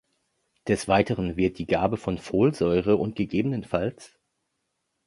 Des 0.67 0.87
Weiteren 0.87 1.37
wird 1.37 1.59
die 1.59 1.67
Gabe 1.67 1.95
von 1.95 2.17
Folsäure 2.17 2.95
und 2.97 3.15
ggf. 3.15 4.17